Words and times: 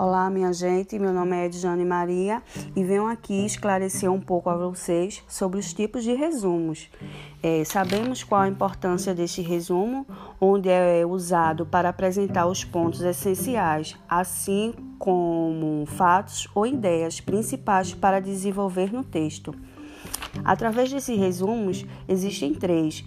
Olá, 0.00 0.30
minha 0.30 0.52
gente. 0.52 0.96
Meu 0.96 1.12
nome 1.12 1.34
é 1.36 1.46
Edjane 1.46 1.84
Maria 1.84 2.40
e 2.76 2.84
venho 2.84 3.08
aqui 3.08 3.44
esclarecer 3.44 4.08
um 4.08 4.20
pouco 4.20 4.48
a 4.48 4.56
vocês 4.56 5.24
sobre 5.26 5.58
os 5.58 5.74
tipos 5.74 6.04
de 6.04 6.14
resumos. 6.14 6.88
É, 7.42 7.64
sabemos 7.64 8.22
qual 8.22 8.42
a 8.42 8.48
importância 8.48 9.12
deste 9.12 9.42
resumo, 9.42 10.06
onde 10.40 10.68
é 10.68 11.04
usado 11.04 11.66
para 11.66 11.88
apresentar 11.88 12.46
os 12.46 12.62
pontos 12.62 13.00
essenciais, 13.00 13.96
assim 14.08 14.72
como 15.00 15.84
fatos 15.84 16.46
ou 16.54 16.64
ideias 16.64 17.20
principais 17.20 17.92
para 17.92 18.20
desenvolver 18.20 18.92
no 18.92 19.02
texto. 19.02 19.52
Através 20.44 20.92
desses 20.92 21.18
resumos, 21.18 21.84
existem 22.06 22.54
três 22.54 23.04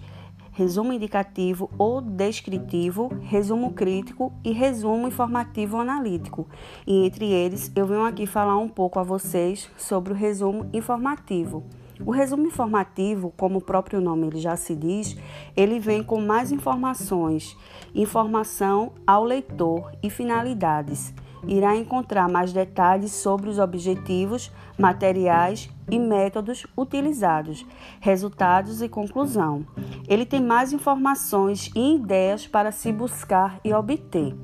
resumo 0.52 0.92
indicativo 0.92 1.70
ou 1.78 2.00
descritivo, 2.00 3.08
resumo 3.22 3.72
crítico 3.72 4.32
e 4.44 4.52
resumo 4.52 5.08
informativo 5.08 5.78
analítico. 5.78 6.46
E 6.86 7.06
entre 7.06 7.26
eles, 7.26 7.72
eu 7.74 7.86
venho 7.86 8.04
aqui 8.04 8.26
falar 8.26 8.58
um 8.58 8.68
pouco 8.68 8.98
a 8.98 9.02
vocês 9.02 9.68
sobre 9.76 10.12
o 10.12 10.16
resumo 10.16 10.68
informativo. 10.72 11.64
O 12.04 12.10
resumo 12.10 12.46
informativo, 12.46 13.32
como 13.36 13.58
o 13.58 13.62
próprio 13.62 14.00
nome 14.00 14.26
ele 14.26 14.38
já 14.38 14.56
se 14.56 14.74
diz, 14.74 15.16
ele 15.56 15.78
vem 15.78 16.02
com 16.02 16.20
mais 16.20 16.50
informações, 16.50 17.56
informação 17.94 18.92
ao 19.06 19.24
leitor 19.24 19.92
e 20.02 20.10
finalidades 20.10 21.14
irá 21.46 21.76
encontrar 21.76 22.28
mais 22.28 22.52
detalhes 22.52 23.12
sobre 23.12 23.48
os 23.48 23.58
objetivos, 23.58 24.50
materiais 24.78 25.68
e 25.90 25.98
métodos 25.98 26.66
utilizados, 26.76 27.66
resultados 28.00 28.82
e 28.82 28.88
conclusão. 28.88 29.66
Ele 30.08 30.24
tem 30.24 30.40
mais 30.40 30.72
informações 30.72 31.70
e 31.74 31.96
ideias 31.96 32.46
para 32.46 32.72
se 32.72 32.92
buscar 32.92 33.60
e 33.64 33.72
obter. 33.72 34.34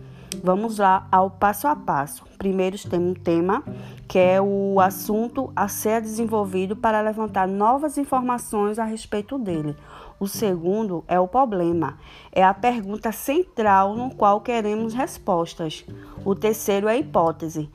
Vamos 0.43 0.79
lá 0.79 1.07
ao 1.11 1.31
passo 1.31 1.67
a 1.67 1.75
passo. 1.75 2.25
Primeiro 2.39 2.77
tem 2.89 3.01
um 3.01 3.15
tema 3.15 3.65
que 4.07 4.19
é 4.19 4.41
o 4.41 4.81
assunto 4.81 5.53
a 5.55 5.69
ser 5.69 6.01
desenvolvido 6.01 6.77
para 6.77 7.01
levantar 7.01 7.47
novas 7.49 7.99
informações 7.99 8.79
a 8.79 8.85
respeito 8.85 9.39
dele. 9.39 9.77
O 10.21 10.27
segundo 10.27 11.05
é 11.07 11.19
o 11.21 11.29
problema, 11.29 11.99
é 12.33 12.43
a 12.43 12.55
pergunta 12.55 13.13
central 13.13 13.95
no 13.95 14.15
qual 14.15 14.41
queremos 14.41 14.95
respostas. 14.95 15.85
O 16.25 16.35
terceiro 16.35 16.89
é 16.89 16.93
a 16.93 16.97
hipótese, 16.97 17.71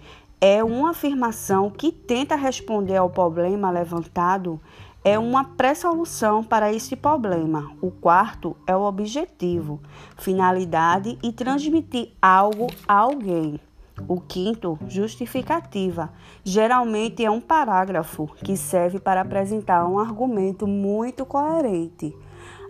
é 0.45 0.61
uma 0.61 0.89
afirmação 0.89 1.69
que 1.69 1.89
tenta 1.89 2.36
responder 2.36 2.97
ao 2.97 3.09
problema 3.09 3.72
levantado, 3.72 4.59
é 5.02 5.17
uma 5.17 5.45
pré-solução 5.45 6.44
para 6.44 6.73
esse 6.73 6.97
problema. 6.97 7.72
O 7.81 7.89
quarto 7.89 8.53
é 8.67 8.75
o 8.75 8.81
objetivo, 8.81 9.80
finalidade 10.17 11.17
e 11.23 11.31
transmitir 11.31 12.11
algo 12.21 12.67
a 12.86 12.94
alguém. 12.94 13.58
O 14.05 14.19
quinto, 14.19 14.77
justificativa, 14.86 16.11
geralmente 16.44 17.23
é 17.23 17.31
um 17.31 17.39
parágrafo 17.39 18.27
que 18.44 18.58
serve 18.58 18.99
para 18.99 19.21
apresentar 19.21 19.88
um 19.88 19.97
argumento 19.97 20.67
muito 20.67 21.25
coerente. 21.25 22.14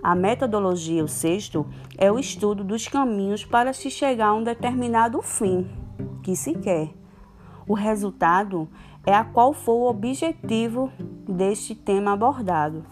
A 0.04 0.14
metodologia, 0.14 1.04
o 1.04 1.08
sexto, 1.08 1.66
é 1.98 2.12
o 2.12 2.20
estudo 2.20 2.64
dos 2.64 2.88
caminhos 2.88 3.44
para 3.44 3.74
se 3.74 3.90
chegar 3.90 4.28
a 4.28 4.34
um 4.36 4.44
determinado 4.44 5.20
fim 5.24 5.68
que 6.22 6.36
se 6.36 6.54
quer. 6.54 7.03
O 7.68 7.74
resultado 7.74 8.68
é 9.06 9.14
a 9.14 9.24
qual 9.24 9.54
for 9.54 9.74
o 9.74 9.90
objetivo 9.90 10.92
deste 11.28 11.76
tema 11.76 12.14
abordado. 12.14 12.86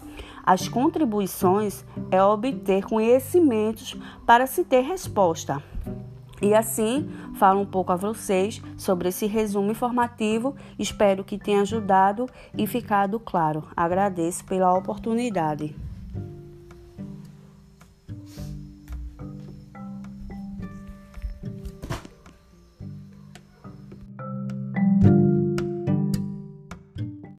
As 0.44 0.68
contribuições 0.68 1.84
é 2.10 2.22
obter 2.22 2.84
conhecimentos 2.84 3.96
para 4.26 4.46
se 4.46 4.64
ter 4.64 4.80
resposta. 4.80 5.62
E 6.42 6.54
assim, 6.54 7.08
falo 7.34 7.60
um 7.60 7.66
pouco 7.66 7.92
a 7.92 7.96
vocês 7.96 8.60
sobre 8.76 9.10
esse 9.10 9.26
resumo 9.26 9.70
informativo. 9.70 10.56
Espero 10.76 11.22
que 11.22 11.38
tenha 11.38 11.60
ajudado 11.60 12.28
e 12.58 12.66
ficado 12.66 13.20
claro. 13.20 13.62
Agradeço 13.76 14.44
pela 14.44 14.76
oportunidade. 14.76 15.76